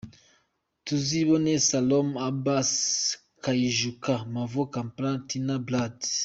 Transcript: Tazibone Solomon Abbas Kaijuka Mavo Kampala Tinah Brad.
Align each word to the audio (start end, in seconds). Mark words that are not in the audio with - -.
Tazibone 0.85 1.51
Solomon 1.67 2.11
Abbas 2.29 2.71
Kaijuka 3.43 4.13
Mavo 4.33 4.63
Kampala 4.73 5.11
Tinah 5.27 5.61
Brad. 5.65 5.97